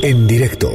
En 0.00 0.26
directo 0.26 0.70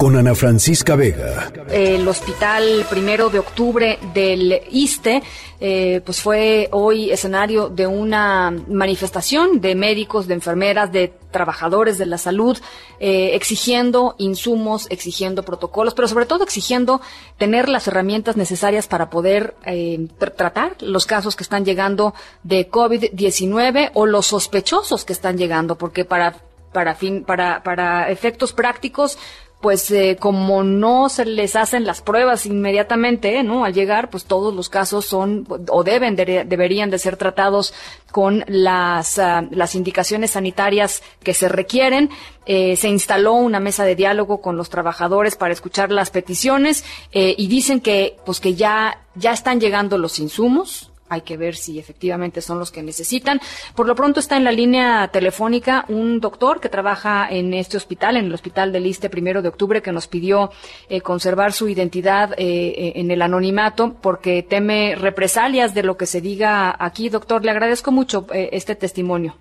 con 0.00 0.16
Ana 0.16 0.34
Francisca 0.34 0.96
Vega. 0.96 1.52
El 1.68 2.08
hospital 2.08 2.86
primero 2.88 3.28
de 3.28 3.38
octubre 3.38 3.98
del 4.14 4.62
ISTE, 4.70 5.22
eh, 5.60 6.00
pues 6.02 6.22
fue 6.22 6.70
hoy 6.72 7.10
escenario 7.10 7.68
de 7.68 7.86
una 7.86 8.50
manifestación 8.50 9.60
de 9.60 9.74
médicos, 9.74 10.26
de 10.26 10.32
enfermeras, 10.32 10.90
de 10.90 11.12
trabajadores 11.30 11.98
de 11.98 12.06
la 12.06 12.16
salud, 12.16 12.56
eh, 12.98 13.32
exigiendo 13.34 14.14
insumos, 14.16 14.86
exigiendo 14.88 15.42
protocolos, 15.42 15.92
pero 15.92 16.08
sobre 16.08 16.24
todo 16.24 16.44
exigiendo 16.44 17.02
tener 17.36 17.68
las 17.68 17.86
herramientas 17.86 18.38
necesarias 18.38 18.86
para 18.86 19.10
poder 19.10 19.54
eh, 19.66 20.08
tratar 20.18 20.76
los 20.80 21.04
casos 21.04 21.36
que 21.36 21.42
están 21.42 21.66
llegando 21.66 22.14
de 22.42 22.70
COVID-19 22.70 23.90
o 23.92 24.06
los 24.06 24.28
sospechosos 24.28 25.04
que 25.04 25.12
están 25.12 25.36
llegando, 25.36 25.76
porque 25.76 26.06
para 26.06 26.36
para 26.72 26.94
fin 26.94 27.24
para 27.24 27.62
para 27.62 28.10
efectos 28.10 28.52
prácticos 28.52 29.18
pues 29.60 29.90
eh, 29.90 30.16
como 30.18 30.64
no 30.64 31.10
se 31.10 31.26
les 31.26 31.54
hacen 31.54 31.84
las 31.84 32.00
pruebas 32.00 32.46
inmediatamente, 32.46 33.42
¿no? 33.42 33.64
Al 33.64 33.74
llegar, 33.74 34.08
pues 34.08 34.24
todos 34.24 34.54
los 34.54 34.70
casos 34.70 35.04
son 35.04 35.46
o 35.68 35.84
deben 35.84 36.16
deberían 36.16 36.90
de 36.90 36.98
ser 36.98 37.16
tratados 37.16 37.74
con 38.10 38.42
las 38.48 39.18
ah, 39.18 39.44
las 39.50 39.74
indicaciones 39.74 40.32
sanitarias 40.32 41.02
que 41.22 41.34
se 41.34 41.48
requieren. 41.48 42.08
Eh, 42.46 42.76
se 42.76 42.88
instaló 42.88 43.34
una 43.34 43.60
mesa 43.60 43.84
de 43.84 43.96
diálogo 43.96 44.40
con 44.40 44.56
los 44.56 44.70
trabajadores 44.70 45.36
para 45.36 45.52
escuchar 45.52 45.92
las 45.92 46.10
peticiones 46.10 46.84
eh, 47.12 47.34
y 47.36 47.46
dicen 47.48 47.80
que 47.80 48.16
pues 48.24 48.40
que 48.40 48.54
ya 48.54 49.02
ya 49.14 49.32
están 49.32 49.60
llegando 49.60 49.98
los 49.98 50.18
insumos, 50.18 50.89
hay 51.10 51.22
que 51.22 51.36
ver 51.36 51.54
si 51.54 51.78
efectivamente 51.78 52.40
son 52.40 52.58
los 52.58 52.70
que 52.70 52.82
necesitan. 52.82 53.40
Por 53.76 53.86
lo 53.86 53.94
pronto 53.94 54.20
está 54.20 54.36
en 54.36 54.44
la 54.44 54.52
línea 54.52 55.08
telefónica 55.08 55.84
un 55.88 56.20
doctor 56.20 56.60
que 56.60 56.68
trabaja 56.68 57.28
en 57.28 57.52
este 57.52 57.76
hospital, 57.76 58.16
en 58.16 58.26
el 58.26 58.34
Hospital 58.34 58.72
del 58.72 58.86
Iste 58.86 59.10
primero 59.10 59.42
de 59.42 59.48
octubre, 59.48 59.82
que 59.82 59.92
nos 59.92 60.06
pidió 60.06 60.50
eh, 60.88 61.00
conservar 61.00 61.52
su 61.52 61.68
identidad 61.68 62.32
eh, 62.32 62.38
eh, 62.38 62.92
en 62.96 63.10
el 63.10 63.22
anonimato 63.22 63.96
porque 64.00 64.42
teme 64.42 64.94
represalias 64.94 65.74
de 65.74 65.82
lo 65.82 65.96
que 65.96 66.06
se 66.06 66.20
diga 66.20 66.74
aquí. 66.78 67.08
Doctor, 67.08 67.44
le 67.44 67.50
agradezco 67.50 67.90
mucho 67.90 68.26
este 68.32 68.74
testimonio. 68.74 69.34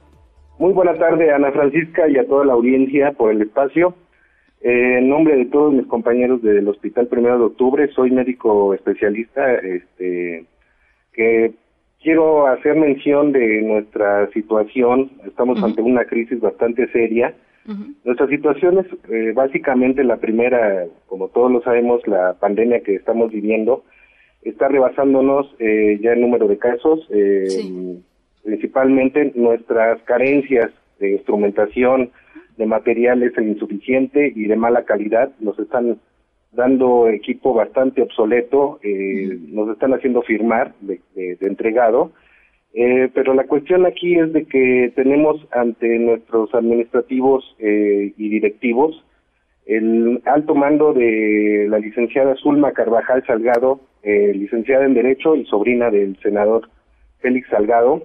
Muy 0.58 0.73
buena 0.73 0.94
tarde, 0.95 1.31
Ana 1.31 1.52
Francisca, 1.52 2.09
y 2.09 2.17
a 2.17 2.28
toda 2.28 2.45
la 2.45 2.53
audiencia 2.53 3.12
por 3.14 3.31
el 3.31 3.42
espacio. 3.42 3.94
en 4.62 5.08
nombre 5.08 5.38
de 5.38 5.45
todos 5.45 5.73
mis 5.73 5.86
compañeros 5.88 6.42
del 6.42 6.67
Hospital 6.67 7.08
Primero 7.08 7.38
de 7.38 7.45
Octubre, 7.45 7.88
soy 7.94 8.12
médico 8.12 8.73
especialista, 8.73 9.53
este, 9.53 10.45
que 11.14 11.53
hacer 12.70 12.81
mención 12.81 13.31
de 13.31 13.62
nuestra 13.62 14.30
situación. 14.31 15.12
Estamos 15.25 15.62
ante 15.64 15.81
una 15.81 16.06
crisis 16.06 16.39
bastante 16.39 16.88
seria. 16.92 17.34
Nuestra 18.03 18.28
situación 18.28 18.80
es 18.80 18.88
eh, 19.12 19.31
básicamente 19.36 20.03
la 20.03 20.17
primera, 20.17 20.86
como 21.06 21.28
todos 21.28 21.52
lo 21.52 21.62
sabemos, 21.62 22.02
la 22.08 22.34
pandemia 22.40 22.81
que 22.81 22.95
estamos 22.95 23.31
viviendo 23.31 23.84
está 24.42 24.70
rebasándonos 24.70 25.53
eh, 25.59 26.00
ya 26.02 26.14
el 26.14 26.22
número 26.22 26.47
de 26.47 26.58
casos, 26.58 27.06
eh, 27.12 28.00
principalmente 28.44 29.34
nuestras 29.36 30.02
carencias 30.03 30.72
de 31.00 31.12
instrumentación, 31.12 32.09
de 32.58 32.66
materiales 32.66 33.34
insuficiente 33.38 34.34
y 34.36 34.45
de 34.45 34.56
mala 34.56 34.84
calidad. 34.84 35.31
Nos 35.40 35.59
están 35.59 36.00
dando 36.52 37.08
equipo 37.08 37.53
bastante 37.53 38.02
obsoleto, 38.02 38.80
eh, 38.81 39.38
nos 39.50 39.70
están 39.70 39.94
haciendo 39.94 40.22
firmar 40.23 40.73
de, 40.81 41.00
entregado, 41.42 42.12
eh, 42.73 43.09
pero 43.14 43.34
la 43.34 43.45
cuestión 43.45 43.86
aquí 43.86 44.16
es 44.16 44.31
de 44.31 44.45
que 44.45 44.92
tenemos 44.95 45.38
ante 45.52 46.00
nuestros 46.00 46.53
administrativos 46.53 47.56
eh, 47.59 48.14
y 48.17 48.30
directivos 48.30 49.03
el 49.66 50.22
alto 50.25 50.56
mando 50.56 50.94
de 50.94 51.67
la 51.70 51.78
licenciada 51.78 52.36
Zulma 52.36 52.72
Carvajal 52.72 53.23
Salgado, 53.28 53.80
licenciada 54.02 54.86
en 54.86 54.95
Derecho 54.95 55.36
y 55.36 55.45
sobrina 55.45 55.92
del 55.92 56.17
senador 56.24 56.68
Félix 57.19 57.50
Salgado, 57.50 58.02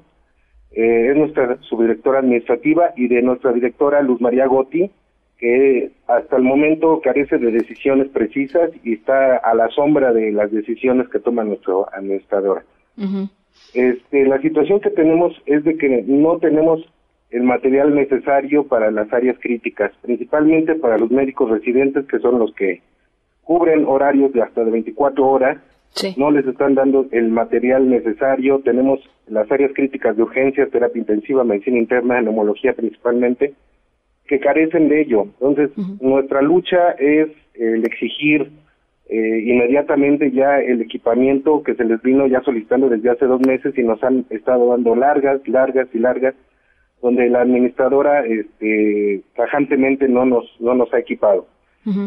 es 0.71 1.17
nuestra 1.17 1.57
subdirectora 1.63 2.19
administrativa 2.19 2.93
y 2.97 3.09
de 3.09 3.23
nuestra 3.23 3.55
directora 3.55 4.03
Luz 4.03 4.21
María 4.21 4.47
Gotti, 4.47 4.91
que 5.39 5.91
hasta 6.07 6.37
el 6.37 6.43
momento 6.43 7.01
carece 7.03 7.39
de 7.39 7.51
decisiones 7.51 8.09
precisas 8.09 8.71
y 8.83 8.95
está 8.95 9.37
a 9.37 9.55
la 9.55 9.69
sombra 9.69 10.13
de 10.13 10.33
las 10.33 10.51
decisiones 10.51 11.09
que 11.09 11.19
toma 11.19 11.45
nuestro 11.45 11.87
administrador. 11.93 12.65
Este, 13.75 14.27
la 14.27 14.41
situación 14.41 14.81
que 14.81 14.91
tenemos 14.91 15.35
es 15.47 15.65
de 15.65 15.77
que 15.77 16.05
no 16.07 16.39
tenemos 16.39 16.81
el 17.31 17.43
material 17.43 17.95
necesario 17.95 18.65
para 18.69 18.91
las 18.91 19.13
áreas 19.13 19.37
críticas, 19.41 19.93
principalmente 20.03 20.77
para 20.77 20.99
los 20.99 21.11
médicos 21.11 21.51
residentes, 21.51 22.07
que 22.07 22.21
son 22.21 22.39
los 22.39 22.55
que 22.55 22.83
cubren 23.43 23.85
horarios 23.87 24.33
de 24.33 24.43
hasta 24.43 24.65
de 24.65 24.71
24 24.71 25.27
horas, 25.27 25.59
no 26.17 26.31
les 26.31 26.47
están 26.47 26.75
dando 26.75 27.07
el 27.13 27.29
material 27.29 27.89
necesario. 27.89 28.61
Tenemos 28.61 29.01
las 29.29 29.51
áreas 29.51 29.73
críticas 29.75 30.17
de 30.17 30.23
urgencia, 30.23 30.69
terapia 30.69 31.01
intensiva, 31.01 31.45
medicina 31.45 31.79
interna, 31.79 32.21
neumología 32.21 32.73
principalmente, 32.73 33.55
que 34.27 34.41
carecen 34.41 34.89
de 34.89 35.03
ello. 35.03 35.23
Entonces, 35.23 35.71
nuestra 36.01 36.43
lucha 36.43 36.91
es 36.99 37.29
el 37.55 37.85
exigir 37.85 38.51
eh, 39.07 39.43
inmediatamente 39.45 40.31
ya 40.31 40.61
el 40.61 40.81
equipamiento 40.81 41.63
que 41.63 41.75
se 41.75 41.85
les 41.85 42.01
vino 42.03 42.27
ya 42.27 42.41
solicitando 42.43 42.89
desde 42.89 43.11
hace 43.11 43.27
dos 43.27 43.41
meses 43.47 43.77
y 43.77 43.83
nos 43.83 44.03
han 44.03 44.25
estado 44.31 44.71
dando 44.71 44.97
largas, 44.97 45.47
largas 45.47 45.89
y 45.93 45.99
largas, 45.99 46.35
donde 47.03 47.29
la 47.29 47.43
administradora 47.43 48.25
este, 48.25 49.23
tajantemente 49.37 50.09
no 50.09 50.25
nos, 50.25 50.45
no 50.59 50.75
nos 50.75 50.93
ha 50.95 50.99
equipado. 50.99 51.47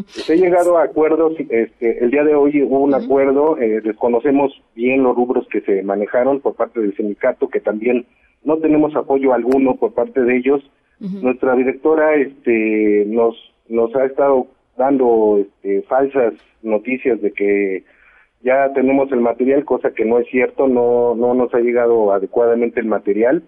Se 0.08 0.34
ha 0.34 0.36
llegado 0.36 0.80
a 0.80 0.86
acuerdos, 0.86 1.34
este, 1.40 2.04
el 2.04 2.10
día 2.10 2.24
de 2.24 2.34
hoy 2.34 2.64
hubo 2.64 2.80
un 2.80 2.96
acuerdo, 2.96 3.60
eh, 3.60 3.80
desconocemos 3.82 4.52
bien 4.74 5.04
los 5.04 5.16
rubros 5.16 5.48
que 5.52 5.62
se 5.62 5.84
manejaron 5.84 6.40
por 6.40 6.56
parte 6.56 6.80
del 6.80 6.96
sindicato, 6.96 7.48
que 7.48 7.60
también 7.60 8.08
no 8.44 8.58
tenemos 8.58 8.96
apoyo 8.96 9.34
alguno 9.34 9.76
por 9.76 9.94
parte 9.94 10.22
de 10.22 10.38
ellos, 10.38 10.68
nuestra 11.00 11.56
directora 11.56 12.16
este, 12.16 13.06
nos, 13.06 13.36
nos 13.70 13.96
ha 13.96 14.06
estado 14.06 14.48
dando 14.78 15.40
este, 15.40 15.82
falsas 15.84 16.34
noticias 16.62 17.22
de 17.22 17.32
que 17.32 17.84
ya 18.42 18.72
tenemos 18.74 19.12
el 19.12 19.22
material, 19.22 19.66
cosa 19.66 19.92
que 19.92 20.06
no 20.06 20.20
es 20.20 20.28
cierto, 20.30 20.68
no, 20.68 21.16
no 21.16 21.34
nos 21.34 21.54
ha 21.54 21.60
llegado 21.60 22.14
adecuadamente 22.14 22.80
el 22.80 22.86
material. 22.86 23.44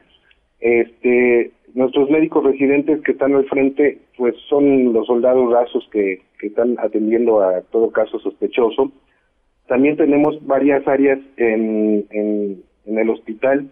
Este, 0.60 1.52
nuestros 1.74 2.10
médicos 2.10 2.44
residentes 2.44 3.02
que 3.04 3.12
están 3.12 3.36
al 3.36 3.46
frente, 3.46 4.00
pues 4.18 4.36
son 4.50 4.92
los 4.92 5.08
soldados 5.08 5.52
rasos 5.52 5.88
que, 5.92 6.22
que 6.40 6.48
están 6.48 6.76
atendiendo 6.80 7.42
a 7.42 7.62
todo 7.62 7.92
caso 7.92 8.20
sospechoso. 8.20 8.92
También 9.68 9.96
tenemos 9.96 10.44
varias 10.46 10.86
áreas 10.88 11.20
en, 11.38 12.06
en, 12.10 12.64
en 12.86 13.00
el 13.00 13.10
hospital 13.10 13.70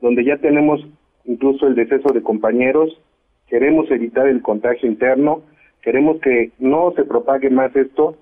donde 0.00 0.24
ya 0.24 0.36
tenemos 0.36 0.86
incluso 1.24 1.66
el 1.66 1.74
deceso 1.74 2.12
de 2.12 2.22
compañeros 2.22 3.00
queremos 3.48 3.90
evitar 3.90 4.28
el 4.28 4.42
contagio 4.42 4.88
interno, 4.88 5.42
queremos 5.82 6.20
que 6.20 6.50
no 6.58 6.92
se 6.96 7.04
propague 7.04 7.50
más 7.50 7.74
esto 7.76 8.16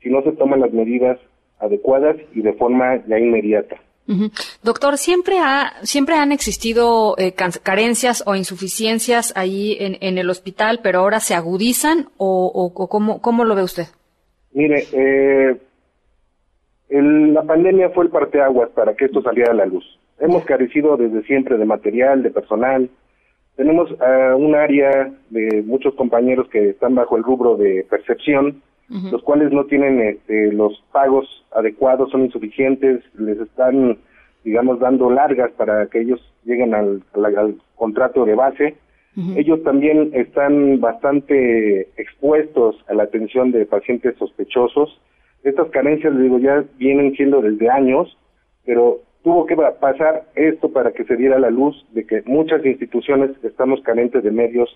si 0.00 0.10
no 0.10 0.22
se 0.22 0.32
toman 0.32 0.60
las 0.60 0.72
medidas 0.72 1.18
adecuadas 1.58 2.16
y 2.34 2.42
de 2.42 2.52
forma 2.54 3.04
ya 3.06 3.18
inmediata. 3.18 3.76
Doctor, 4.62 4.96
siempre 4.96 5.36
ha, 5.38 5.72
siempre 5.82 6.14
han 6.14 6.32
existido 6.32 7.14
eh, 7.18 7.34
carencias 7.34 8.24
o 8.26 8.34
insuficiencias 8.34 9.36
ahí 9.36 9.76
en, 9.78 10.16
el 10.16 10.30
hospital, 10.30 10.80
pero 10.82 11.00
ahora 11.00 11.20
se 11.20 11.34
agudizan 11.34 12.06
o, 12.16 12.46
o, 12.46 12.88
cómo, 12.88 13.20
cómo, 13.20 13.44
lo 13.44 13.54
ve 13.54 13.62
usted? 13.64 13.84
Mire, 14.52 14.82
eh, 14.92 15.58
la 16.88 17.42
pandemia 17.42 17.90
fue 17.90 18.04
el 18.04 18.10
parteaguas 18.10 18.70
para 18.70 18.94
que 18.94 19.04
esto 19.04 19.20
saliera 19.20 19.52
a 19.52 19.56
la 19.56 19.66
luz. 19.66 19.84
Hemos 20.18 20.42
carecido 20.46 20.96
desde 20.96 21.22
siempre 21.24 21.58
de 21.58 21.66
material, 21.66 22.22
de 22.22 22.30
personal, 22.30 22.88
tenemos 23.58 23.90
uh, 23.90 24.36
un 24.36 24.54
área 24.54 25.12
de 25.30 25.64
muchos 25.66 25.92
compañeros 25.96 26.48
que 26.48 26.70
están 26.70 26.94
bajo 26.94 27.16
el 27.16 27.24
rubro 27.24 27.56
de 27.56 27.84
percepción, 27.90 28.62
los 28.88 29.20
cuales 29.22 29.52
no 29.52 29.64
tienen 29.64 30.00
este, 30.00 30.50
los 30.52 30.82
pagos 30.92 31.26
adecuados, 31.54 32.10
son 32.10 32.24
insuficientes, 32.24 33.02
les 33.18 33.38
están, 33.38 33.98
digamos, 34.44 34.78
dando 34.78 35.10
largas 35.10 35.50
para 35.58 35.88
que 35.88 36.00
ellos 36.00 36.20
lleguen 36.44 36.72
al, 36.72 37.02
contrato 37.74 38.24
de 38.24 38.34
base. 38.34 38.76
Ellos 39.36 39.62
también 39.64 40.12
están 40.14 40.80
bastante 40.80 41.80
expuestos 42.00 42.76
a 42.88 42.94
la 42.94 43.02
atención 43.02 43.50
de 43.50 43.66
pacientes 43.66 44.16
sospechosos. 44.16 45.00
Estas 45.42 45.68
carencias, 45.70 46.16
digo, 46.16 46.38
ya 46.38 46.64
vienen 46.78 47.12
siendo 47.14 47.42
desde 47.42 47.68
años, 47.68 48.16
pero 48.64 49.00
tuvo 49.22 49.46
que 49.46 49.56
pasar 49.56 50.24
esto 50.34 50.70
para 50.70 50.92
que 50.92 51.04
se 51.04 51.16
diera 51.16 51.38
la 51.38 51.50
luz 51.50 51.84
de 51.92 52.06
que 52.06 52.22
muchas 52.26 52.64
instituciones 52.64 53.30
estamos 53.42 53.80
carentes 53.82 54.22
de 54.22 54.30
medios 54.30 54.68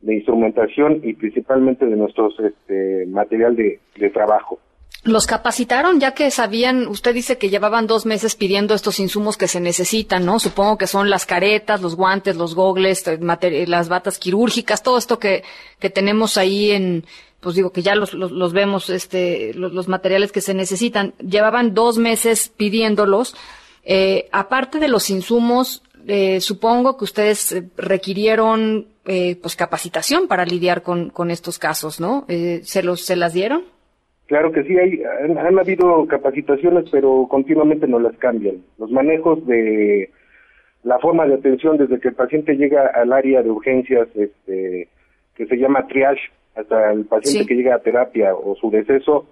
de 0.00 0.14
instrumentación 0.14 1.00
y 1.02 1.14
principalmente 1.14 1.86
de 1.86 1.96
nuestros 1.96 2.34
este, 2.38 3.06
material 3.06 3.56
de, 3.56 3.80
trabajo. 4.10 4.58
¿Los 5.04 5.26
capacitaron 5.26 6.00
ya 6.00 6.14
que 6.14 6.30
sabían, 6.30 6.88
usted 6.88 7.14
dice 7.14 7.38
que 7.38 7.48
llevaban 7.48 7.86
dos 7.86 8.06
meses 8.06 8.34
pidiendo 8.34 8.74
estos 8.74 8.98
insumos 8.98 9.36
que 9.36 9.46
se 9.46 9.60
necesitan, 9.60 10.24
¿no? 10.24 10.38
Supongo 10.40 10.78
que 10.78 10.86
son 10.86 11.10
las 11.10 11.26
caretas, 11.26 11.80
los 11.80 11.96
guantes, 11.96 12.36
los 12.36 12.54
gogles, 12.54 13.06
eh, 13.06 13.64
las 13.68 13.88
batas 13.88 14.18
quirúrgicas, 14.18 14.82
todo 14.82 14.98
esto 14.98 15.18
que, 15.18 15.44
que 15.78 15.90
tenemos 15.90 16.36
ahí 16.36 16.72
en, 16.72 17.04
pues 17.46 17.54
digo 17.54 17.70
que 17.70 17.82
ya 17.82 17.94
los, 17.94 18.12
los, 18.12 18.52
vemos, 18.52 18.90
este, 18.90 19.54
los, 19.54 19.86
materiales 19.86 20.32
que 20.32 20.40
se 20.40 20.54
necesitan. 20.54 21.14
Llevaban 21.18 21.74
dos 21.74 21.96
meses 21.96 22.52
pidiéndolos. 22.56 23.36
Eh, 23.86 24.28
aparte 24.32 24.78
de 24.78 24.88
los 24.88 25.08
insumos, 25.08 25.82
eh, 26.06 26.40
supongo 26.40 26.98
que 26.98 27.04
ustedes 27.04 27.64
requirieron, 27.76 28.88
pues 29.04 29.54
capacitación 29.54 30.26
para 30.26 30.44
lidiar 30.44 30.82
con, 30.82 31.10
con 31.10 31.30
estos 31.30 31.60
casos, 31.60 32.00
¿no? 32.00 32.26
¿se 32.26 32.82
los, 32.82 33.02
se 33.02 33.14
las 33.14 33.32
dieron? 33.32 33.62
Claro 34.26 34.50
que 34.50 34.64
sí, 34.64 34.76
hay, 34.76 35.02
han, 35.04 35.58
habido 35.58 36.04
capacitaciones, 36.06 36.86
pero 36.90 37.26
continuamente 37.30 37.86
no 37.86 38.00
las 38.00 38.16
cambian. 38.16 38.56
Los 38.76 38.90
manejos 38.90 39.46
de 39.46 40.10
la 40.82 40.98
forma 40.98 41.26
de 41.26 41.34
atención 41.34 41.78
desde 41.78 42.00
que 42.00 42.08
el 42.08 42.14
paciente 42.14 42.56
llega 42.56 42.90
al 42.94 43.12
área 43.12 43.42
de 43.42 43.50
urgencias, 43.50 44.08
este, 44.16 44.88
que 45.36 45.46
se 45.46 45.56
llama 45.56 45.86
triage, 45.86 46.22
hasta 46.56 46.92
el 46.92 47.04
paciente 47.04 47.46
que 47.46 47.54
llega 47.54 47.76
a 47.76 47.80
terapia 47.80 48.34
o 48.34 48.56
su 48.56 48.70
deceso, 48.70 49.26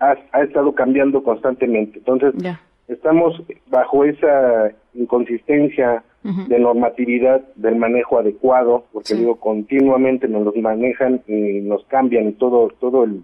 ha, 0.00 0.42
estado 0.42 0.74
cambiando 0.74 1.22
constantemente. 1.22 1.98
Entonces, 1.98 2.34
estamos 2.88 3.42
bajo 3.68 4.04
esa 4.04 4.72
inconsistencia 4.94 6.02
de 6.22 6.58
normatividad 6.58 7.42
del 7.56 7.76
manejo 7.76 8.18
adecuado, 8.18 8.86
porque 8.92 9.14
digo, 9.14 9.36
continuamente 9.36 10.26
nos 10.26 10.44
los 10.44 10.56
manejan 10.56 11.20
y 11.26 11.60
nos 11.60 11.84
cambian 11.84 12.32
todo, 12.34 12.70
todo 12.80 13.04
el 13.04 13.22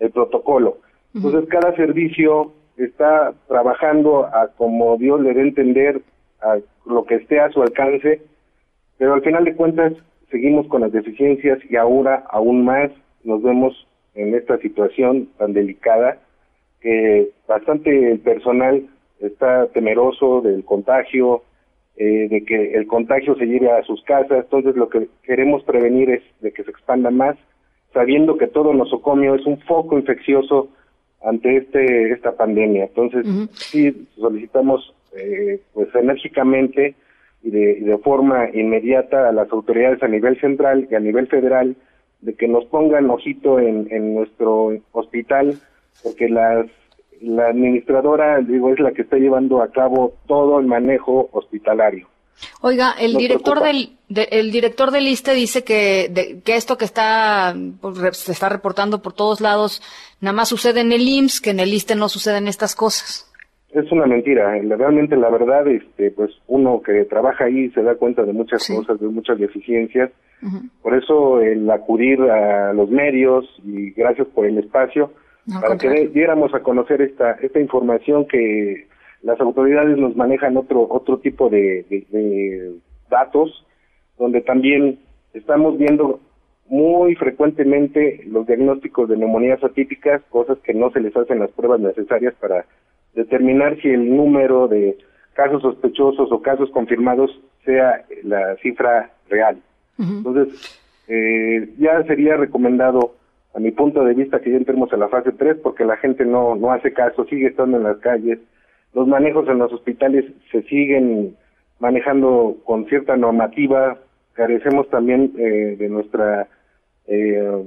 el 0.00 0.10
protocolo. 0.10 0.78
Entonces, 1.14 1.48
cada 1.48 1.74
servicio 1.74 2.52
está 2.76 3.32
trabajando 3.48 4.26
a 4.26 4.48
como 4.56 4.96
Dios 4.96 5.20
le 5.20 5.34
dé 5.34 5.42
entender, 5.42 6.02
a 6.40 6.58
lo 6.86 7.04
que 7.04 7.16
esté 7.16 7.40
a 7.40 7.50
su 7.50 7.62
alcance, 7.62 8.22
pero 8.98 9.14
al 9.14 9.22
final 9.22 9.44
de 9.44 9.56
cuentas 9.56 9.92
seguimos 10.30 10.66
con 10.68 10.82
las 10.82 10.92
deficiencias 10.92 11.58
y 11.68 11.76
ahora 11.76 12.24
aún 12.30 12.64
más 12.64 12.90
nos 13.24 13.42
vemos 13.42 13.86
en 14.14 14.34
esta 14.34 14.58
situación 14.58 15.28
tan 15.38 15.52
delicada 15.52 16.18
que 16.80 17.30
bastante 17.48 18.16
personal 18.22 18.86
está 19.20 19.66
temeroso 19.68 20.40
del 20.40 20.64
contagio, 20.64 21.42
eh, 21.96 22.28
de 22.28 22.44
que 22.44 22.74
el 22.74 22.86
contagio 22.86 23.34
se 23.36 23.46
lleve 23.46 23.70
a 23.70 23.82
sus 23.82 24.02
casas, 24.04 24.44
entonces 24.44 24.76
lo 24.76 24.88
que 24.88 25.08
queremos 25.22 25.64
prevenir 25.64 26.10
es 26.10 26.22
de 26.40 26.52
que 26.52 26.64
se 26.64 26.70
expanda 26.70 27.10
más 27.10 27.36
sabiendo 27.92 28.36
que 28.36 28.46
todo 28.46 28.72
nosocomio 28.72 29.34
es 29.34 29.46
un 29.46 29.58
foco 29.60 29.98
infeccioso 29.98 30.68
ante 31.22 31.56
este 31.56 32.12
esta 32.12 32.36
pandemia. 32.36 32.84
Entonces, 32.84 33.26
sí 33.52 34.06
solicitamos 34.16 34.94
eh, 35.16 35.60
pues 35.72 35.88
enérgicamente 35.94 36.94
y 37.42 37.50
de, 37.50 37.80
de, 37.80 37.98
forma 37.98 38.48
inmediata 38.52 39.28
a 39.28 39.32
las 39.32 39.50
autoridades 39.52 40.02
a 40.02 40.08
nivel 40.08 40.40
central 40.40 40.88
y 40.90 40.94
a 40.94 41.00
nivel 41.00 41.28
federal 41.28 41.76
de 42.20 42.34
que 42.34 42.48
nos 42.48 42.64
pongan 42.66 43.10
ojito 43.10 43.60
en, 43.60 43.86
en 43.90 44.14
nuestro 44.14 44.72
hospital, 44.92 45.56
porque 46.02 46.28
las 46.28 46.66
la 47.22 47.48
administradora, 47.48 48.38
digo, 48.40 48.72
es 48.72 48.80
la 48.80 48.92
que 48.92 49.02
está 49.02 49.16
llevando 49.16 49.62
a 49.62 49.70
cabo 49.70 50.14
todo 50.26 50.58
el 50.60 50.66
manejo 50.66 51.28
hospitalario. 51.32 52.06
Oiga, 52.60 52.94
el 52.98 53.14
director 53.14 53.60
del 53.60 53.98
el 54.14 54.50
director 54.52 54.90
del 54.90 55.06
ISTE 55.06 55.34
dice 55.34 55.64
que, 55.64 56.40
que 56.44 56.56
esto 56.56 56.78
que 56.78 56.84
está 56.84 57.54
pues, 57.80 58.16
se 58.16 58.32
está 58.32 58.48
reportando 58.48 59.02
por 59.02 59.12
todos 59.12 59.40
lados 59.40 59.82
nada 60.20 60.34
más 60.34 60.48
sucede 60.48 60.80
en 60.80 60.92
el 60.92 61.02
IMSS, 61.02 61.40
que 61.40 61.50
en 61.50 61.60
el 61.60 61.74
ISTE 61.74 61.94
no 61.94 62.08
suceden 62.08 62.48
estas 62.48 62.74
cosas. 62.74 63.24
Es 63.70 63.90
una 63.92 64.06
mentira. 64.06 64.50
Realmente 64.62 65.14
la 65.16 65.28
verdad, 65.28 65.66
este, 65.68 66.10
pues 66.10 66.30
uno 66.46 66.80
que 66.80 67.04
trabaja 67.04 67.44
ahí 67.44 67.68
se 67.70 67.82
da 67.82 67.96
cuenta 67.96 68.22
de 68.22 68.32
muchas 68.32 68.66
cosas, 68.66 68.98
de 68.98 69.08
muchas 69.08 69.38
deficiencias. 69.38 70.10
Por 70.82 70.94
eso 70.96 71.40
el 71.40 71.68
acudir 71.70 72.20
a 72.22 72.72
los 72.72 72.88
medios 72.88 73.44
y 73.64 73.90
gracias 73.90 74.28
por 74.28 74.46
el 74.46 74.58
espacio 74.58 75.12
para 75.60 75.76
que 75.76 76.08
diéramos 76.08 76.54
a 76.54 76.60
conocer 76.60 77.02
esta 77.02 77.32
esta 77.32 77.60
información 77.60 78.26
que 78.26 78.86
las 79.22 79.40
autoridades 79.40 79.96
nos 79.96 80.16
manejan 80.16 80.56
otro 80.56 80.86
otro 80.88 81.18
tipo 81.18 81.48
de, 81.48 82.74
datos 83.10 83.64
donde 84.18 84.40
también 84.40 84.98
estamos 85.32 85.78
viendo 85.78 86.20
muy 86.68 87.14
frecuentemente 87.14 88.22
los 88.26 88.46
diagnósticos 88.46 89.08
de 89.08 89.16
neumonías 89.16 89.62
atípicas, 89.64 90.20
cosas 90.28 90.58
que 90.58 90.74
no 90.74 90.90
se 90.90 91.00
les 91.00 91.16
hacen 91.16 91.38
las 91.38 91.50
pruebas 91.52 91.80
necesarias 91.80 92.34
para 92.38 92.66
determinar 93.14 93.80
si 93.80 93.88
el 93.88 94.14
número 94.14 94.68
de 94.68 94.98
casos 95.32 95.62
sospechosos 95.62 96.30
o 96.30 96.42
casos 96.42 96.70
confirmados 96.70 97.30
sea 97.64 98.04
la 98.22 98.56
cifra 98.56 99.10
real. 99.28 99.58
Entonces, 99.98 100.80
eh, 101.08 101.70
ya 101.78 102.02
sería 102.04 102.36
recomendado, 102.36 103.14
a 103.54 103.58
mi 103.60 103.70
punto 103.70 104.04
de 104.04 104.14
vista, 104.14 104.40
que 104.40 104.50
ya 104.50 104.56
entremos 104.56 104.92
a 104.92 104.96
la 104.96 105.08
fase 105.08 105.32
3 105.32 105.58
porque 105.62 105.84
la 105.84 105.96
gente 105.96 106.24
no, 106.24 106.54
no 106.54 106.72
hace 106.72 106.92
caso, 106.92 107.24
sigue 107.24 107.48
estando 107.48 107.76
en 107.76 107.84
las 107.84 107.98
calles, 107.98 108.38
los 108.94 109.06
manejos 109.06 109.48
en 109.48 109.58
los 109.58 109.72
hospitales 109.72 110.24
se 110.50 110.62
siguen 110.62 111.36
manejando 111.78 112.56
con 112.64 112.86
cierta 112.86 113.16
normativa, 113.16 113.98
carecemos 114.32 114.88
también 114.88 115.32
eh, 115.38 115.76
de 115.78 115.88
nuestra 115.88 116.48
eh, 117.06 117.64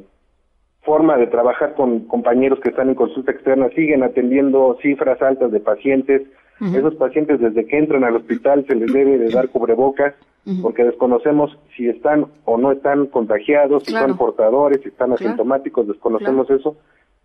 forma 0.82 1.18
de 1.18 1.28
trabajar 1.28 1.74
con 1.76 2.08
compañeros 2.08 2.60
que 2.60 2.70
están 2.70 2.90
en 2.90 2.96
consulta 2.96 3.32
externa, 3.32 3.70
siguen 3.70 4.04
atendiendo 4.04 4.78
cifras 4.82 5.22
altas 5.22 5.52
de 5.52 5.60
pacientes. 5.60 6.24
Esos 6.62 6.94
pacientes 6.96 7.40
desde 7.40 7.66
que 7.66 7.78
entran 7.78 8.04
al 8.04 8.18
hospital 8.18 8.66
se 8.68 8.76
les 8.76 8.94
debe 8.94 9.18
de 9.18 9.30
dar 9.30 9.50
cubrebocas 9.50 10.14
porque 10.62 10.84
desconocemos 10.84 11.58
si 11.76 11.88
están 11.88 12.26
o 12.46 12.58
no 12.58 12.72
están 12.72 13.08
contagiados, 13.08 13.84
si 13.84 13.92
son 13.92 14.18
portadores, 14.18 14.82
si 14.82 14.90
están 14.90 15.14
asintomáticos, 15.14 15.88
desconocemos 15.88 16.50
eso. 16.50 16.78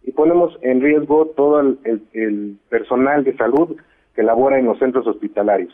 Y 0.02 0.12
ponemos 0.12 0.56
en 0.62 0.80
riesgo 0.80 1.32
todo 1.36 1.60
el, 1.60 2.58
personal 2.68 3.24
de 3.24 3.36
salud 3.36 3.76
que 4.14 4.22
labora 4.22 4.58
en 4.58 4.66
los 4.66 4.78
centros 4.78 5.06
hospitalarios. 5.06 5.72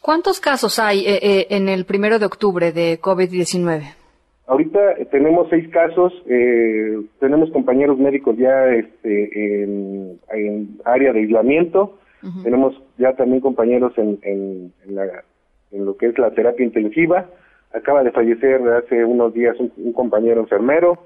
¿Cuántos 0.00 0.40
casos 0.40 0.78
hay 0.78 1.00
eh, 1.00 1.18
eh, 1.22 1.46
en 1.50 1.68
el 1.68 1.84
primero 1.84 2.18
de 2.18 2.26
octubre 2.26 2.72
de 2.72 3.00
COVID-19? 3.00 3.94
Ahorita 4.46 4.92
eh, 4.92 5.06
tenemos 5.06 5.48
seis 5.48 5.68
casos, 5.68 6.12
tenemos 7.20 7.50
compañeros 7.52 7.98
médicos 7.98 8.36
ya 8.36 8.66
este, 8.66 9.62
en, 9.62 10.18
área 10.84 11.12
de 11.12 11.20
aislamiento, 11.20 11.98
tenemos 12.42 12.74
ya 12.98 13.14
también 13.14 13.40
compañeros 13.40 13.92
en, 13.96 14.18
en, 14.22 14.72
lo 15.72 15.96
que 15.96 16.06
es 16.06 16.18
la 16.18 16.30
terapia 16.32 16.66
intensiva, 16.66 17.26
acaba 17.72 18.02
de 18.02 18.10
fallecer 18.10 18.60
hace 18.72 19.04
unos 19.04 19.32
días 19.32 19.56
un, 19.58 19.92
compañero 19.92 20.40
enfermero, 20.40 20.98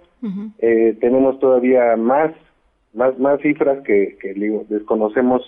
tenemos 1.00 1.38
todavía 1.38 1.96
más 1.96 2.32
más 2.94 3.18
más 3.18 3.40
cifras 3.40 3.82
que, 3.84 4.16
que 4.20 4.34
digo, 4.34 4.64
desconocemos 4.68 5.42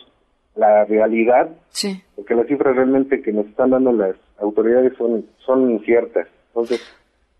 la 0.56 0.84
realidad, 0.84 1.50
sí. 1.68 2.02
porque 2.14 2.34
las 2.34 2.46
cifras 2.46 2.74
realmente 2.74 3.22
que 3.22 3.32
nos 3.32 3.46
están 3.46 3.70
dando 3.70 3.92
las 3.92 4.16
autoridades 4.38 4.92
son 4.96 5.26
son 5.38 5.70
inciertas. 5.70 6.26
Entonces, 6.48 6.80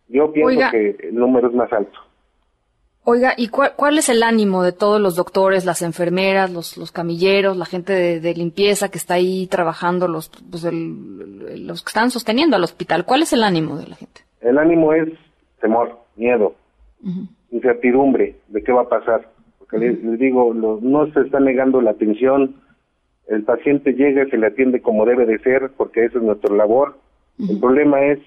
yo 0.09 0.33
pienso 0.33 0.71
que 0.71 0.97
el 1.00 1.14
número 1.14 1.49
es 1.49 1.54
más 1.54 1.73
alto. 1.73 1.99
Oiga, 3.08 3.34
¿y 3.36 3.48
cuál, 3.48 3.72
cuál, 3.76 3.98
es 3.98 4.08
el 4.08 4.22
ánimo 4.22 4.64
de 4.64 4.72
todos 4.72 5.00
los 5.00 5.14
doctores, 5.14 5.64
las 5.64 5.80
enfermeras, 5.82 6.52
los, 6.52 6.76
los 6.76 6.90
camilleros, 6.90 7.56
la 7.56 7.64
gente 7.64 8.20
de, 8.20 8.34
limpieza 8.34 8.90
que 8.90 8.98
está 8.98 9.14
ahí 9.14 9.46
trabajando, 9.46 10.08
los, 10.08 10.28
pues 10.50 10.64
los 10.64 11.82
que 11.82 11.88
están 11.88 12.10
sosteniendo 12.10 12.56
al 12.56 12.64
hospital? 12.64 13.04
¿Cuál 13.04 13.22
es 13.22 13.32
el 13.32 13.44
ánimo 13.44 13.76
de 13.76 13.86
la 13.86 13.96
gente? 13.96 14.22
El 14.40 14.58
ánimo 14.58 14.92
es 14.92 15.08
temor, 15.60 16.00
miedo, 16.16 16.54
incertidumbre 17.50 18.36
de 18.48 18.62
qué 18.64 18.72
va 18.72 18.82
a 18.82 18.88
pasar 18.88 19.36
les, 19.72 20.18
digo, 20.18 20.54
no 20.54 21.06
se 21.12 21.20
está 21.20 21.40
negando 21.40 21.80
la 21.80 21.90
atención, 21.90 22.56
el 23.28 23.42
paciente 23.42 23.92
llega 23.92 24.25
y 24.25 24.30
se 24.30 24.38
le 24.38 24.46
atiende 24.46 24.80
como 24.80 25.04
debe 25.04 25.26
de 25.26 25.38
ser, 25.40 25.70
porque 25.76 26.04
esa 26.04 26.18
es 26.18 26.25
nuestra 26.25 26.54
labor. 26.54 26.96
El 27.38 27.58
problema 27.58 28.04
es 28.04 28.20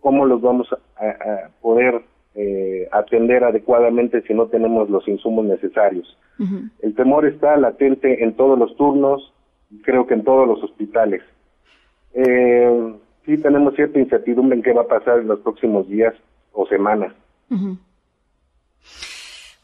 cómo 0.00 0.26
los 0.26 0.40
vamos 0.40 0.68
a, 0.72 1.48
poder 1.60 2.02
eh, 2.34 2.88
atender 2.92 3.44
adecuadamente 3.44 4.22
si 4.22 4.34
no 4.34 4.46
tenemos 4.46 4.88
los 4.90 5.06
insumos 5.08 5.44
necesarios. 5.44 6.16
El 6.80 6.94
temor 6.96 7.24
está 7.26 7.56
latente 7.56 8.24
en 8.24 8.34
todos 8.34 8.58
los 8.58 8.74
turnos, 8.76 9.32
creo 9.84 10.06
que 10.06 10.14
en 10.14 10.24
todos 10.24 10.48
los 10.48 10.62
hospitales. 10.64 11.22
Eh, 12.14 12.94
sí 13.24 13.38
tenemos 13.38 13.74
cierta 13.74 14.00
incertidumbre 14.00 14.56
en 14.56 14.62
qué 14.62 14.72
va 14.72 14.82
a 14.82 14.88
pasar 14.88 15.20
en 15.20 15.28
los 15.28 15.40
próximos 15.40 15.88
días 15.88 16.14
o 16.52 16.66
semanas. 16.66 17.12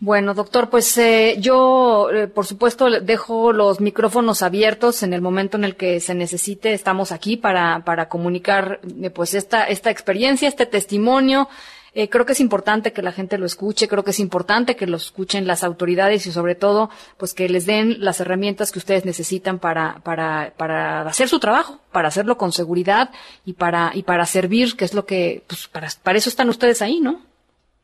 Bueno, 0.01 0.33
doctor, 0.33 0.71
pues 0.71 0.97
eh, 0.99 1.39
yo, 1.41 2.09
eh, 2.13 2.29
por 2.29 2.47
supuesto, 2.47 2.89
dejo 3.01 3.53
los 3.53 3.81
micrófonos 3.81 4.43
abiertos 4.43 5.03
en 5.03 5.13
el 5.13 5.21
momento 5.21 5.57
en 5.57 5.65
el 5.65 5.75
que 5.75 5.99
se 5.99 6.15
necesite. 6.15 6.73
Estamos 6.73 7.11
aquí 7.11 7.37
para, 7.37 7.83
para 7.85 8.09
comunicar, 8.09 8.79
eh, 9.03 9.11
pues, 9.11 9.35
esta, 9.35 9.65
esta 9.65 9.91
experiencia, 9.91 10.47
este 10.47 10.67
testimonio, 10.67 11.49
Eh, 11.95 12.09
creo 12.09 12.27
que 12.27 12.33
es 12.33 12.41
importante 12.41 12.93
que 12.93 13.03
la 13.03 13.13
gente 13.13 13.39
lo 13.39 13.47
escuche, 13.47 13.89
creo 13.89 14.05
que 14.05 14.11
es 14.11 14.21
importante 14.21 14.77
que 14.77 14.87
lo 14.87 14.97
escuchen 14.97 15.47
las 15.47 15.65
autoridades 15.65 16.27
y 16.27 16.33
sobre 16.33 16.55
todo, 16.55 16.91
pues 17.17 17.35
que 17.35 17.49
les 17.49 17.67
den 17.67 17.97
las 18.05 18.21
herramientas 18.21 18.73
que 18.73 18.79
ustedes 18.79 19.05
necesitan 19.05 19.59
para, 19.59 20.01
para, 20.03 20.53
para 20.57 21.03
hacer 21.03 21.29
su 21.29 21.39
trabajo, 21.39 21.79
para 21.93 22.09
hacerlo 22.09 22.37
con 22.37 22.53
seguridad 22.53 23.11
y 23.45 23.55
para, 23.55 23.91
y 23.95 24.03
para 24.03 24.27
servir, 24.27 24.77
que 24.77 24.85
es 24.85 24.95
lo 24.95 25.07
que, 25.07 25.43
pues 25.47 25.69
para, 25.69 25.89
para 26.03 26.19
eso 26.19 26.29
están 26.29 26.49
ustedes 26.49 26.83
ahí, 26.83 27.01
¿no? 27.01 27.23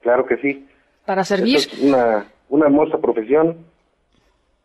Claro 0.01 0.27
que 0.27 0.37
sí. 0.37 0.67
Para 1.07 1.25
servir. 1.25 1.57
es 1.57 1.83
una, 1.83 2.27
una 2.49 2.67
hermosa 2.67 2.99
profesión. 2.99 3.57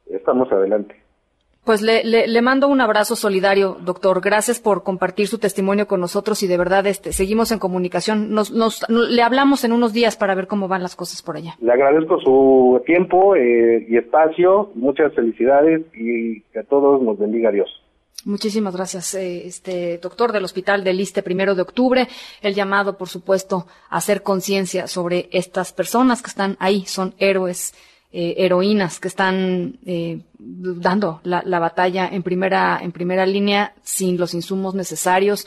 Estamos 0.10 0.52
adelante. 0.52 0.99
Pues 1.66 1.82
le, 1.82 2.04
le, 2.04 2.42
mando 2.42 2.68
un 2.68 2.82
abrazo 2.82 3.16
solidario, 3.16 3.78
doctor. 3.82 4.22
Gracias 4.22 4.60
por 4.60 4.82
compartir 4.82 5.28
su 5.28 5.38
testimonio 5.38 5.88
con 5.88 6.00
nosotros 6.00 6.42
y 6.42 6.48
de 6.48 6.58
verdad 6.58 6.88
este, 6.88 7.12
seguimos 7.14 7.52
en 7.52 7.60
comunicación. 7.60 8.32
Nos, 8.32 8.52
nos, 8.52 8.90
le 8.90 9.22
hablamos 9.22 9.64
en 9.64 9.74
unos 9.74 9.94
días 9.94 10.18
para 10.18 10.34
ver 10.34 10.48
cómo 10.48 10.68
van 10.68 10.82
las 10.82 10.96
cosas 10.96 11.22
por 11.22 11.36
allá. 11.36 11.56
Le 11.62 11.72
agradezco 11.72 12.20
su 12.22 12.82
tiempo 12.86 13.36
eh, 13.36 13.86
y 13.88 13.98
espacio. 13.98 14.72
Muchas 14.74 15.14
felicidades 15.14 15.82
y 15.94 16.42
que 16.42 16.60
a 16.60 16.64
todos 16.64 17.02
nos 17.02 17.20
bendiga 17.20 17.52
Dios. 17.52 17.70
Muchísimas 18.26 18.76
gracias, 18.76 19.16
eh, 19.16 19.48
este 19.48 19.98
doctor 19.98 20.34
del 20.34 20.44
Hospital 20.44 20.84
del 20.84 20.98
Liste, 20.98 21.24
primero 21.24 21.56
de 21.56 21.62
octubre. 21.62 22.08
El 22.42 22.54
llamado, 22.54 22.98
por 22.98 23.08
supuesto, 23.08 23.66
a 23.90 23.98
hacer 23.98 24.24
conciencia 24.24 24.88
sobre 24.88 25.30
estas 25.32 25.72
personas 25.72 26.22
que 26.22 26.28
están 26.28 26.58
ahí, 26.60 26.84
son 26.86 27.14
héroes 27.18 27.74
eh, 28.12 28.36
heroínas 28.38 29.00
que 29.00 29.08
están 29.08 29.78
eh, 29.86 30.22
dando 30.38 31.22
la, 31.24 31.44
la, 31.46 31.60
batalla 31.60 32.08
en 32.12 32.24
primera, 32.24 32.80
en 32.82 32.92
primera 32.92 33.26
línea 33.26 33.76
sin 33.84 34.18
los 34.18 34.34
insumos 34.34 34.74
necesarios. 34.74 35.46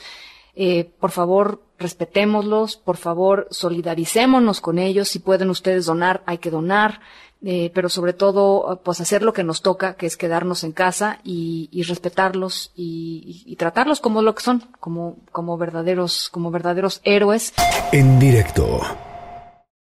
Eh, 0.55 0.89
por 0.99 1.11
favor, 1.11 1.61
respetémoslos, 1.79 2.77
por 2.77 2.97
favor, 2.97 3.47
solidaricémonos 3.51 4.61
con 4.61 4.79
ellos. 4.79 5.09
Si 5.09 5.19
pueden 5.19 5.49
ustedes 5.49 5.85
donar, 5.85 6.23
hay 6.25 6.37
que 6.37 6.51
donar. 6.51 7.01
Eh, 7.45 7.71
pero 7.73 7.89
sobre 7.89 8.13
todo, 8.13 8.79
pues 8.85 9.01
hacer 9.01 9.21
lo 9.21 9.33
que 9.33 9.43
nos 9.43 9.61
toca, 9.61 9.95
que 9.95 10.05
es 10.05 10.15
quedarnos 10.15 10.63
en 10.63 10.71
casa 10.71 11.19
y, 11.25 11.67
y 11.73 11.83
respetarlos 11.83 12.71
y, 12.73 13.43
y, 13.45 13.57
tratarlos 13.57 13.99
como 13.99 14.21
lo 14.21 14.33
que 14.33 14.41
son, 14.41 14.63
como, 14.79 15.17
como 15.33 15.57
verdaderos, 15.57 16.29
como 16.29 16.51
verdaderos 16.51 17.01
héroes. 17.03 17.53
En 17.91 18.17
directo 18.17 18.79